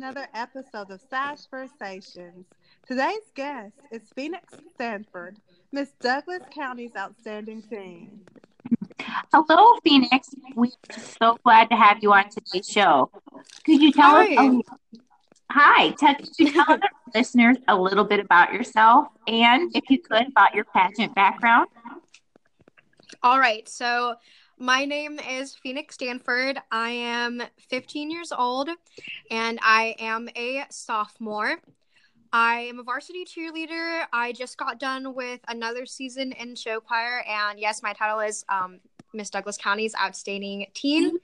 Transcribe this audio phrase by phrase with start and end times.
[0.00, 2.46] another episode of Sash Versations.
[2.88, 5.36] Today's guest is Phoenix Stanford,
[5.72, 8.22] Miss Douglas County's outstanding teen.
[9.30, 10.30] Hello, Phoenix.
[10.56, 10.70] We're
[11.18, 13.10] so glad to have you on today's show.
[13.66, 14.36] Could you tell Hi.
[14.36, 14.54] us?
[15.50, 15.90] hi.
[15.90, 16.78] Tell, could you tell our
[17.14, 21.68] listeners a little bit about yourself and, if you could, about your pageant background?
[23.22, 23.68] All right.
[23.68, 24.14] So,
[24.60, 26.58] my name is Phoenix Stanford.
[26.70, 28.68] I am 15 years old
[29.30, 31.56] and I am a sophomore.
[32.30, 34.04] I am a varsity cheerleader.
[34.12, 37.24] I just got done with another season in show choir.
[37.26, 38.80] And yes, my title is um,
[39.14, 41.16] Miss Douglas County's Outstanding Teen.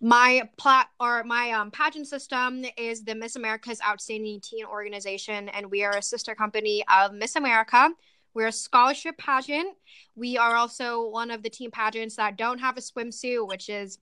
[0.00, 5.70] My plat or my um, pageant system is the Miss America's Outstanding Teen Organization, and
[5.70, 7.90] we are a sister company of Miss America.
[8.34, 9.76] We're a scholarship pageant.
[10.14, 13.98] We are also one of the team pageants that don't have a swimsuit, which is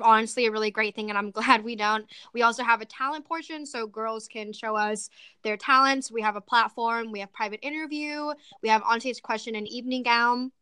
[0.00, 2.06] honestly a really great thing, and I'm glad we don't.
[2.32, 5.10] We also have a talent portion, so girls can show us
[5.42, 6.10] their talents.
[6.10, 10.52] We have a platform, we have private interview, we have on-stage question and evening gown,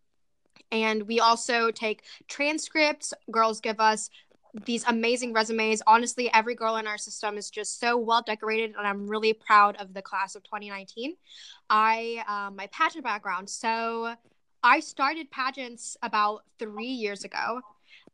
[0.71, 3.15] and we also take transcripts.
[3.31, 4.11] Girls give us
[4.65, 5.83] these amazing resumes.
[5.87, 9.77] Honestly, every girl in our system is just so well decorated, and I'm really proud
[9.77, 11.15] of the class of 2019.
[11.69, 13.51] I um, my pageant background.
[13.51, 14.15] So
[14.63, 17.61] I started pageants about three years ago,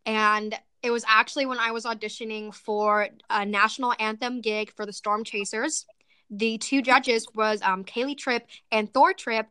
[0.06, 4.92] and it was actually when I was auditioning for a national anthem gig for the
[4.92, 5.84] Storm Chasers.
[6.30, 9.48] The two judges was um, Kaylee Tripp and Thor Tripp,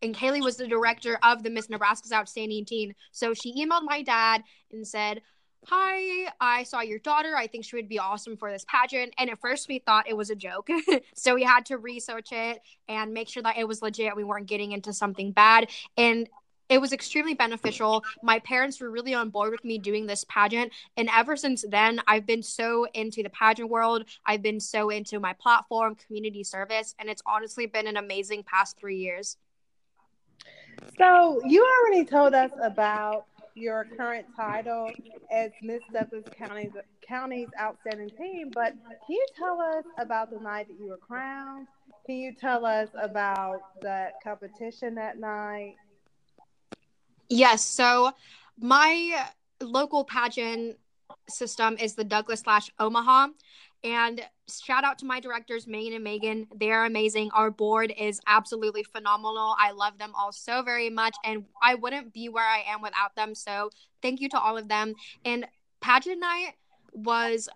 [0.00, 2.94] and Kaylee was the director of the Miss Nebraska's Outstanding Teen.
[3.12, 4.42] So she emailed my dad
[4.72, 5.20] and said,
[5.66, 7.36] Hi, I saw your daughter.
[7.36, 9.12] I think she would be awesome for this pageant.
[9.18, 10.68] And at first, we thought it was a joke.
[11.14, 14.16] so we had to research it and make sure that it was legit.
[14.16, 15.68] We weren't getting into something bad.
[15.96, 16.28] And
[16.68, 18.04] it was extremely beneficial.
[18.22, 20.72] My parents were really on board with me doing this pageant.
[20.96, 24.04] And ever since then, I've been so into the pageant world.
[24.26, 26.94] I've been so into my platform, community service.
[26.98, 29.38] And it's honestly been an amazing past three years.
[30.96, 33.26] So, you already told us about
[33.58, 34.90] your current title
[35.30, 36.72] as Miss Douglas County's,
[37.06, 41.66] County's outstanding teen, but can you tell us about the night that you were crowned?
[42.06, 45.74] Can you tell us about that competition that night?
[47.28, 47.62] Yes.
[47.62, 48.12] So
[48.58, 49.26] my
[49.60, 50.78] local pageant
[51.28, 53.28] system is the Douglas slash Omaha.
[53.84, 56.48] And shout out to my directors, Megan and Megan.
[56.54, 57.30] They're amazing.
[57.32, 59.54] Our board is absolutely phenomenal.
[59.58, 61.16] I love them all so very much.
[61.24, 63.34] And I wouldn't be where I am without them.
[63.34, 63.70] So
[64.02, 64.94] thank you to all of them.
[65.24, 65.46] And
[65.80, 66.54] pageant night
[66.92, 67.48] was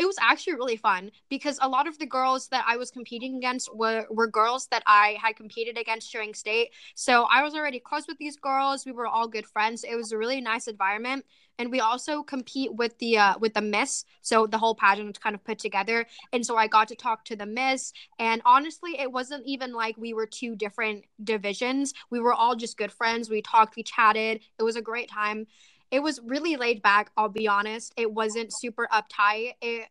[0.00, 3.36] it was actually really fun because a lot of the girls that I was competing
[3.36, 6.70] against were, were girls that I had competed against during state.
[6.94, 8.86] So I was already close with these girls.
[8.86, 9.84] We were all good friends.
[9.84, 11.26] It was a really nice environment.
[11.58, 15.18] And we also compete with the uh, with the miss, so the whole pageant was
[15.18, 16.06] kind of put together.
[16.32, 19.98] And so I got to talk to the miss, and honestly, it wasn't even like
[19.98, 21.92] we were two different divisions.
[22.08, 23.28] We were all just good friends.
[23.28, 24.40] We talked, we chatted.
[24.58, 25.46] It was a great time
[25.90, 27.92] it was really laid back i'll be honest.
[27.96, 29.54] It wasn't super uptight.
[29.60, 29.88] It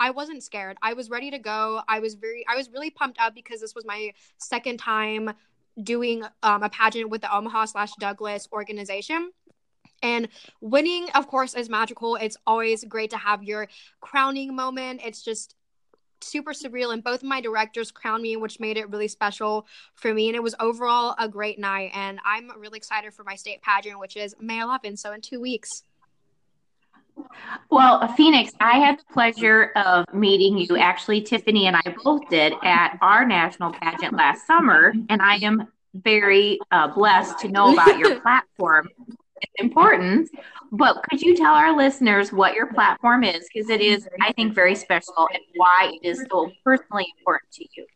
[0.00, 0.76] i wasn't scared.
[0.82, 1.82] I was ready to go.
[1.88, 5.32] I was very i was really pumped up because this was my second time
[5.82, 9.32] doing um, a pageant with the omaha slash douglas organization.
[10.02, 10.28] And
[10.60, 12.16] winning of course is magical.
[12.16, 13.68] It's always great to have your
[14.00, 15.00] crowning moment.
[15.04, 15.54] It's just
[16.22, 20.12] super surreal and both of my directors crowned me which made it really special for
[20.12, 23.60] me and it was overall a great night and i'm really excited for my state
[23.62, 25.84] pageant which is may 11th so in two weeks
[27.70, 30.78] Well, Phoenix, I had the pleasure of meeting you.
[30.78, 35.68] Actually, Tiffany and I both did at our national pageant last summer, and I am
[35.94, 38.88] very uh, blessed to know about your platform.
[39.42, 40.30] It's important,
[40.70, 43.48] but could you tell our listeners what your platform is?
[43.52, 47.66] Because it is, I think, very special and why it is so personally important to
[47.76, 47.86] you.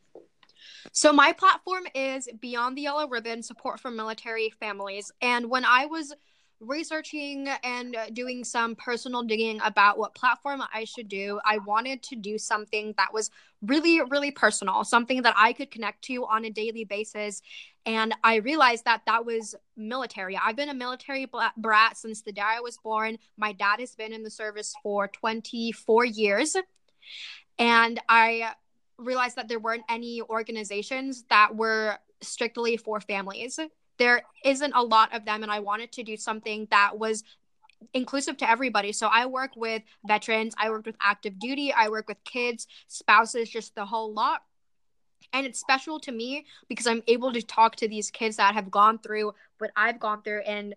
[0.92, 5.12] So my platform is Beyond the Yellow Ribbon Support for Military Families.
[5.20, 6.14] And when I was
[6.58, 12.16] researching and doing some personal digging about what platform I should do, I wanted to
[12.16, 13.30] do something that was
[13.62, 17.42] really, really personal, something that I could connect to on a daily basis.
[17.86, 20.36] And I realized that that was military.
[20.36, 23.16] I've been a military brat since the day I was born.
[23.36, 26.56] My dad has been in the service for 24 years.
[27.58, 28.50] And I
[28.98, 33.58] realized that there weren't any organizations that were strictly for families.
[33.98, 37.22] There isn't a lot of them, and I wanted to do something that was
[37.94, 38.92] inclusive to everybody.
[38.92, 43.48] So I work with veterans, I work with active duty, I work with kids, spouses,
[43.48, 44.42] just the whole lot.
[45.32, 48.70] And it's special to me because I'm able to talk to these kids that have
[48.70, 50.74] gone through what I've gone through and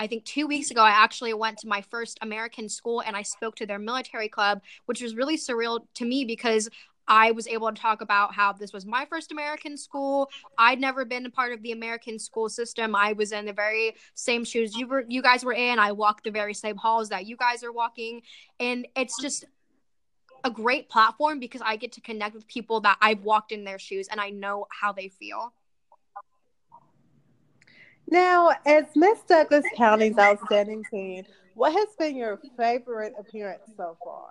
[0.00, 3.20] I think two weeks ago, I actually went to my first American school and I
[3.20, 6.70] spoke to their military club, which was really surreal to me because
[7.06, 10.30] I was able to talk about how this was my first American school.
[10.56, 12.94] I'd never been a part of the American school system.
[12.94, 15.78] I was in the very same shoes you were you guys were in.
[15.78, 18.22] I walked the very same halls that you guys are walking.
[18.58, 19.44] And it's just
[20.44, 23.78] a great platform because I get to connect with people that I've walked in their
[23.78, 25.52] shoes and I know how they feel.
[28.08, 34.30] Now, as Miss Douglas County's outstanding teen, what has been your favorite appearance so far?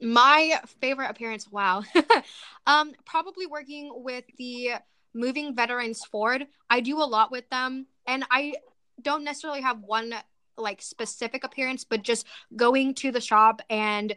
[0.00, 1.82] My favorite appearance, wow.
[2.66, 4.72] um, probably working with the
[5.14, 6.46] moving veterans forward.
[6.68, 8.54] I do a lot with them and I
[9.00, 10.14] don't necessarily have one
[10.56, 12.26] like specific appearance, but just
[12.56, 14.14] going to the shop and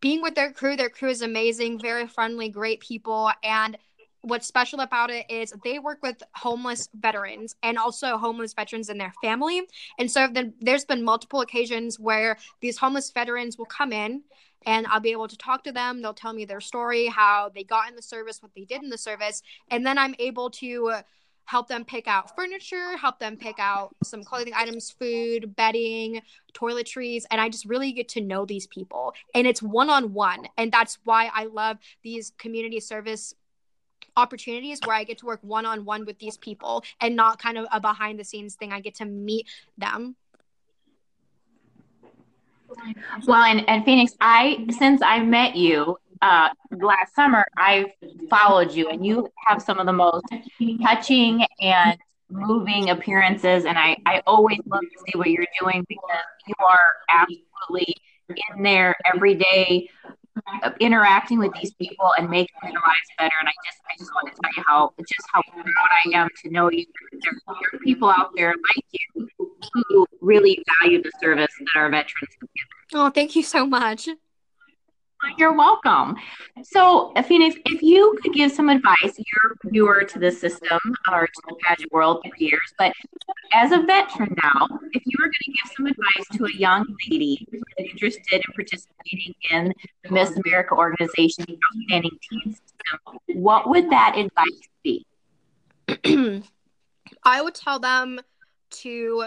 [0.00, 0.76] being with their crew.
[0.76, 3.30] Their crew is amazing, very friendly, great people.
[3.42, 3.76] And
[4.22, 9.00] what's special about it is they work with homeless veterans and also homeless veterans and
[9.00, 9.62] their family.
[9.98, 14.22] And so then there's been multiple occasions where these homeless veterans will come in
[14.66, 16.02] and I'll be able to talk to them.
[16.02, 18.90] They'll tell me their story, how they got in the service, what they did in
[18.90, 21.00] the service, and then I'm able to
[21.44, 26.20] help them pick out furniture, help them pick out some clothing items, food, bedding,
[26.54, 29.14] toiletries, and I just really get to know these people.
[29.34, 33.34] And it's one on one, and that's why I love these community service
[34.16, 37.58] opportunities where I get to work one on one with these people and not kind
[37.58, 38.72] of a behind the scenes thing.
[38.72, 39.46] I get to meet
[39.78, 40.16] them.
[43.26, 47.86] Well, and, and Phoenix, I since I met you uh, last summer, I've
[48.28, 50.26] followed you, and you have some of the most
[50.82, 51.98] touching and
[52.30, 53.64] moving appearances.
[53.64, 57.94] And I, I always love to see what you're doing because you are absolutely
[58.28, 59.88] in there every day,
[60.78, 63.34] interacting with these people and making their lives better.
[63.40, 65.64] And I just, I just want to tell you how just how proud
[66.04, 66.86] I am to know you.
[67.12, 69.28] There, there are people out there like you
[69.88, 72.48] who really value the service that our veterans give.
[72.94, 74.08] Oh, thank you so much.
[75.36, 76.16] You're welcome.
[76.62, 80.78] So, Phoenix, if you could give some advice, you're newer to the system
[81.08, 82.92] uh, or to the pageant world for years, but
[83.52, 86.86] as a veteran now, if you were going to give some advice to a young
[87.10, 87.46] lady
[87.78, 89.74] interested in participating in
[90.04, 95.06] the Miss America organization's outstanding system, what would that advice be?
[97.24, 98.20] I would tell them
[98.70, 99.24] to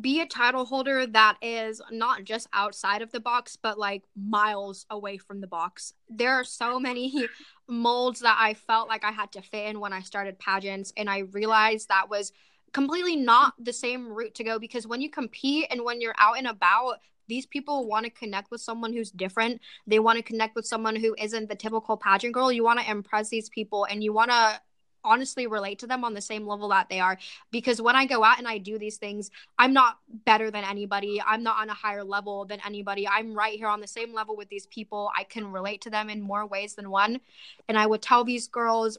[0.00, 4.86] be a title holder that is not just outside of the box, but like miles
[4.90, 5.94] away from the box.
[6.08, 7.26] There are so many
[7.68, 11.08] molds that I felt like I had to fit in when I started pageants, and
[11.08, 12.32] I realized that was
[12.72, 16.38] completely not the same route to go because when you compete and when you're out
[16.38, 16.98] and about,
[17.28, 19.60] these people want to connect with someone who's different.
[19.86, 22.52] They want to connect with someone who isn't the typical pageant girl.
[22.52, 24.60] You want to impress these people and you want to
[25.04, 27.18] honestly relate to them on the same level that they are
[27.50, 31.20] because when I go out and I do these things, I'm not better than anybody.
[31.24, 33.06] I'm not on a higher level than anybody.
[33.08, 35.10] I'm right here on the same level with these people.
[35.16, 37.20] I can relate to them in more ways than one.
[37.68, 38.98] And I would tell these girls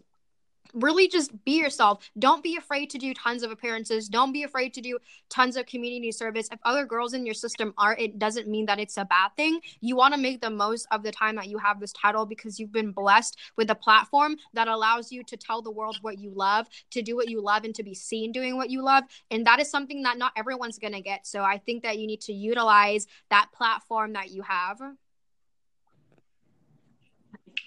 [0.73, 2.09] really just be yourself.
[2.19, 4.09] Don't be afraid to do tons of appearances.
[4.09, 4.97] Don't be afraid to do
[5.29, 6.47] tons of community service.
[6.51, 9.59] If other girls in your system are, it doesn't mean that it's a bad thing.
[9.81, 12.59] You want to make the most of the time that you have this title because
[12.59, 16.31] you've been blessed with a platform that allows you to tell the world what you
[16.33, 19.03] love, to do what you love, and to be seen doing what you love.
[19.31, 21.25] And that is something that not everyone's going to get.
[21.25, 24.79] So I think that you need to utilize that platform that you have.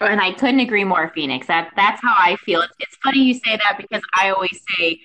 [0.00, 1.48] And I couldn't agree more, Phoenix.
[1.48, 2.60] That that's how I feel.
[2.60, 5.00] It's, it's funny you say that because I always say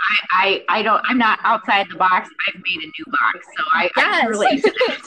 [0.00, 2.28] I, I I don't I'm not outside the box.
[2.48, 4.24] I've made a new box, so I, yes.
[4.24, 5.02] I relate to that.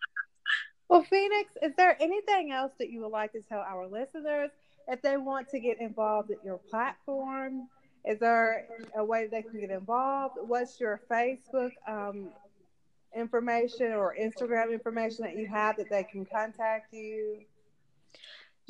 [0.88, 4.50] well, Phoenix, is there anything else that you would like to tell our listeners
[4.88, 7.68] if they want to get involved at your platform?
[8.06, 10.36] Is there a way they can get involved?
[10.40, 12.30] What's your Facebook um,
[13.14, 17.40] information or Instagram information that you have that they can contact you?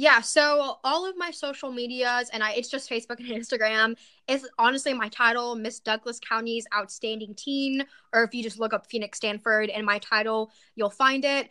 [0.01, 3.97] Yeah, so all of my social medias and I it's just Facebook and Instagram
[4.29, 8.87] is honestly my title, Miss Douglas County's Outstanding Teen, or if you just look up
[8.87, 11.51] Phoenix Stanford and my title, you'll find it.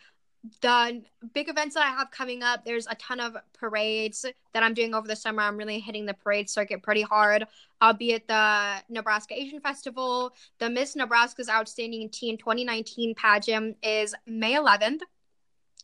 [0.62, 4.74] The big events that I have coming up, there's a ton of parades that I'm
[4.74, 5.42] doing over the summer.
[5.42, 7.46] I'm really hitting the parade circuit pretty hard.
[7.82, 10.32] I'll be at the Nebraska Asian Festival.
[10.60, 15.02] The Miss Nebraska's Outstanding Teen 2019 pageant is May 11th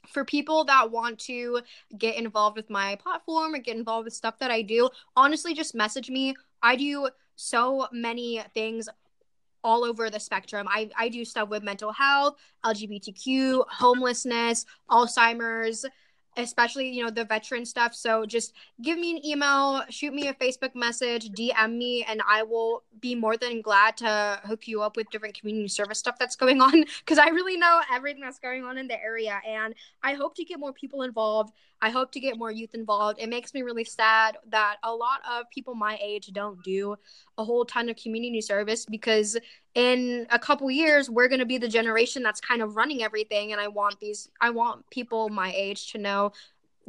[0.07, 1.61] for people that want to
[1.97, 5.75] get involved with my platform or get involved with stuff that I do, honestly, just
[5.75, 6.35] message me.
[6.61, 8.89] I do so many things
[9.63, 10.67] all over the spectrum.
[10.69, 15.85] I, I do stuff with mental health, LGBTQ, homelessness, Alzheimer's,
[16.37, 17.93] especially you know the veteran stuff.
[17.93, 22.43] So just give me an email shoot me a facebook message dm me and i
[22.43, 26.35] will be more than glad to hook you up with different community service stuff that's
[26.35, 26.83] going on.
[26.99, 30.43] Because i really know everything that's going on in the area and i hope to
[30.43, 33.19] get more people involved i hope to get more youth involved.
[33.19, 36.95] It makes me really sad that a lot of people my age don't do
[37.37, 39.37] a whole ton of community service because
[39.75, 43.51] in a couple years we're going to be the generation that's kind of running everything.
[43.51, 46.31] And i want these i want people my age to know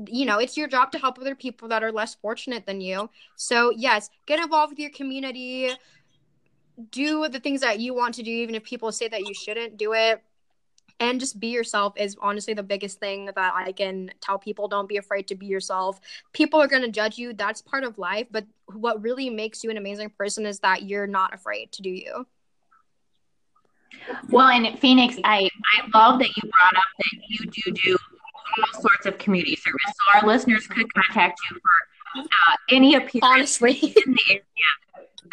[0.06, 3.10] you know it's your job to help other people that are less fortunate than you.
[3.34, 5.70] So yes get involved with your community.
[6.90, 9.76] Do the things that you want to do even if people say that you shouldn't
[9.76, 10.22] do it
[11.00, 14.68] and just be yourself is honestly the biggest thing that I can tell people.
[14.68, 16.00] Don't be afraid to be yourself.
[16.32, 17.32] People are going to judge you.
[17.32, 18.28] That's part of life.
[18.30, 21.90] But what really makes you an amazing person is that you're not afraid to do
[21.90, 22.26] you.
[24.30, 25.48] Well, and Phoenix, I,
[25.78, 27.96] I love that you brought up that you do do
[28.58, 29.80] all sorts of community service.
[29.86, 33.94] So our listeners could contact you for uh, any appearance Honestly.
[34.06, 34.42] in the area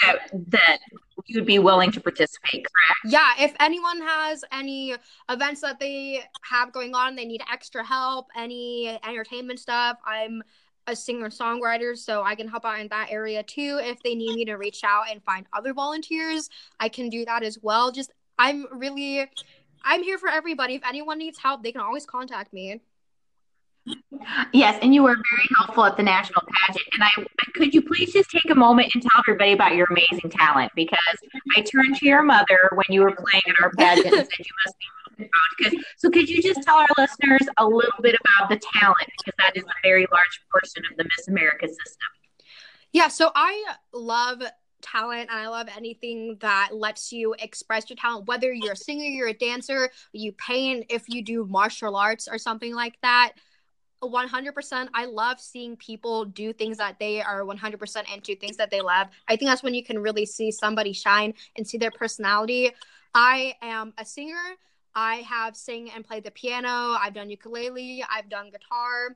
[0.02, 0.80] that, that
[1.28, 3.00] you'd be willing to participate, correct?
[3.06, 4.96] Yeah, if anyone has any
[5.30, 10.44] events that they have going on, they need extra help, any entertainment stuff, I'm
[10.88, 13.80] a singer songwriter, so I can help out in that area too.
[13.82, 16.50] If they need me to reach out and find other volunteers,
[16.80, 17.92] I can do that as well.
[17.92, 19.30] Just I'm really
[19.84, 20.76] I'm here for everybody.
[20.76, 22.82] If anyone needs help, they can always contact me.
[24.54, 26.86] Yes, and you were very helpful at the national pageant.
[26.94, 27.10] And I
[27.56, 30.72] could you please just take a moment and tell everybody about your amazing talent?
[30.76, 31.18] Because
[31.58, 34.56] I turned to your mother when you were playing at our pageant and said you
[34.66, 34.86] must be
[35.58, 39.34] because so could you just tell our listeners a little bit about the talent because
[39.38, 42.08] that is a very large portion of the Miss America system.
[42.92, 44.42] Yeah, so I love
[44.82, 49.04] talent and I love anything that lets you express your talent, whether you're a singer,
[49.04, 53.34] you're a dancer, you paint, if you do martial arts or something like that.
[54.04, 58.82] 100% i love seeing people do things that they are 100% into things that they
[58.82, 59.08] love.
[59.28, 62.72] I think that's when you can really see somebody shine and see their personality.
[63.14, 64.56] I am a singer.
[64.94, 66.98] I have sing and played the piano.
[67.00, 68.04] I've done ukulele.
[68.10, 69.16] I've done guitar.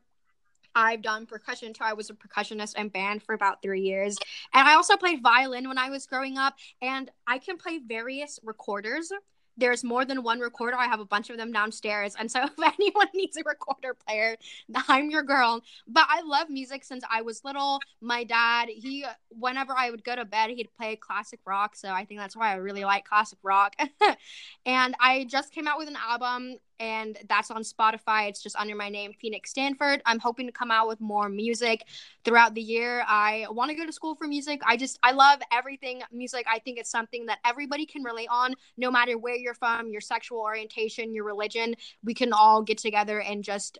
[0.73, 1.83] I've done percussion too.
[1.83, 4.17] I was a percussionist in band for about three years.
[4.53, 6.55] And I also played violin when I was growing up.
[6.81, 9.11] And I can play various recorders
[9.57, 10.77] there's more than one recorder.
[10.77, 12.15] I have a bunch of them downstairs.
[12.17, 14.37] And so if anyone needs a recorder player,
[14.87, 15.61] I'm your girl.
[15.87, 17.79] But I love music since I was little.
[18.01, 21.75] My dad, he whenever I would go to bed, he'd play classic rock.
[21.75, 23.75] So I think that's why I really like classic rock.
[24.65, 28.29] and I just came out with an album and that's on Spotify.
[28.29, 30.01] It's just under my name, Phoenix Stanford.
[30.05, 31.85] I'm hoping to come out with more music
[32.23, 33.03] throughout the year.
[33.07, 34.61] I want to go to school for music.
[34.65, 36.45] I just, I love everything music.
[36.51, 40.01] I think it's something that everybody can relate on, no matter where you're from, your
[40.01, 41.75] sexual orientation, your religion.
[42.03, 43.77] We can all get together and just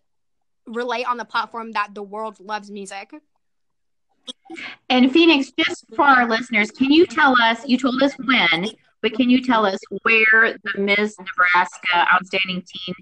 [0.65, 3.11] relate on the platform that the world loves music.
[4.89, 7.65] And Phoenix, just for our listeners, can you tell us?
[7.67, 8.69] You told us when,
[9.01, 11.15] but can you tell us where the Ms.
[11.19, 12.95] Nebraska Outstanding Teen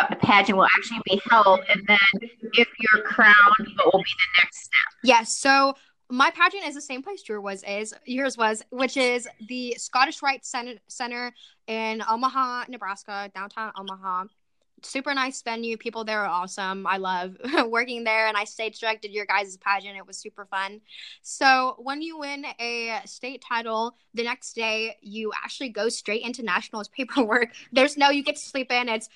[0.00, 3.34] uh, pageant will actually be held, and then if you're crowned,
[3.76, 5.00] what will be the next step?
[5.02, 5.36] Yes.
[5.36, 5.74] So
[6.10, 10.22] my pageant is the same place yours was is yours was, which is the Scottish
[10.22, 11.32] Rite Center
[11.66, 14.24] in Omaha, Nebraska, downtown Omaha
[14.84, 15.76] super nice venue.
[15.76, 16.86] People there are awesome.
[16.86, 17.36] I love
[17.66, 19.96] working there, and I stage directed your guys' pageant.
[19.96, 20.80] It was super fun.
[21.22, 26.42] So when you win a state title, the next day you actually go straight into
[26.42, 27.50] nationals paperwork.
[27.72, 28.88] There's no you get to sleep in.
[28.88, 29.08] It's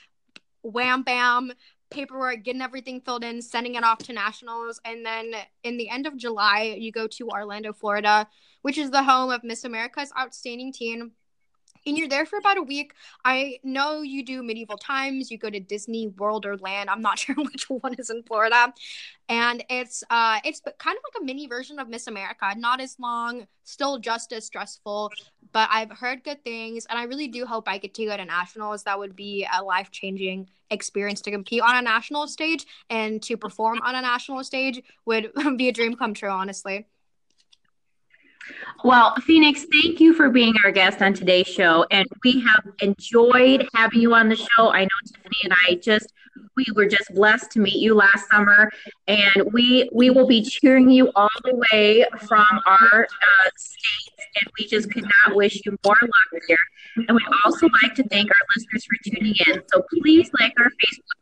[0.62, 1.52] wham bam
[1.90, 5.32] paperwork, getting everything filled in, sending it off to nationals, and then
[5.62, 8.26] in the end of July you go to Orlando, Florida,
[8.62, 11.12] which is the home of Miss America's Outstanding Teen
[11.86, 12.92] and you're there for about a week.
[13.24, 15.30] I know you do medieval times.
[15.30, 16.90] You go to Disney World or Land.
[16.90, 18.72] I'm not sure which one is in Florida,
[19.28, 22.54] and it's uh it's kind of like a mini version of Miss America.
[22.56, 25.10] Not as long, still just as stressful,
[25.52, 28.24] but I've heard good things, and I really do hope I get to go to
[28.24, 28.84] nationals.
[28.84, 33.36] That would be a life changing experience to compete on a national stage and to
[33.36, 36.30] perform on a national stage would be a dream come true.
[36.30, 36.86] Honestly.
[38.84, 41.84] Well, Phoenix, thank you for being our guest on today's show.
[41.90, 44.70] And we have enjoyed having you on the show.
[44.72, 46.12] I know Tiffany and I just
[46.56, 48.70] we were just blessed to meet you last summer
[49.06, 54.50] and we we will be cheering you all the way from our uh, states and
[54.58, 56.58] we just could not wish you more luck here
[56.96, 60.66] and we'd also like to thank our listeners for tuning in so please like our
[60.66, 61.17] facebook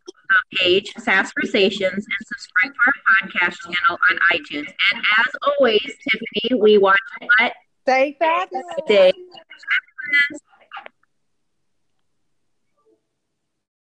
[0.56, 2.92] page, Sassversations, and subscribe to our
[3.28, 4.68] podcast channel on iTunes.
[4.92, 7.52] And as always, Tiffany, we want to let
[7.82, 8.64] stay fabulous.
[8.84, 10.42] Stay fabulous.